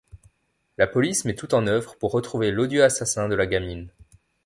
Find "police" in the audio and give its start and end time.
0.87-1.25